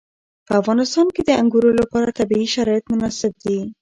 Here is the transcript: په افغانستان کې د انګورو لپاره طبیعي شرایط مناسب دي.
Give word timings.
په 0.47 0.53
افغانستان 0.61 1.07
کې 1.15 1.21
د 1.25 1.29
انګورو 1.41 1.69
لپاره 1.81 2.15
طبیعي 2.19 2.47
شرایط 2.55 2.85
مناسب 2.91 3.31
دي. 3.43 3.59